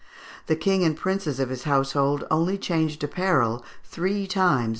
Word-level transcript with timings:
The 0.47 0.55
king 0.55 0.83
and 0.83 0.97
princes 0.97 1.39
of 1.39 1.49
his 1.49 1.65
household 1.65 2.25
only 2.31 2.57
changed 2.57 3.03
apparel 3.03 3.63
three 3.83 4.25
times 4.25 4.49
during 4.49 4.51
the 4.51 4.69
year. 4.69 4.69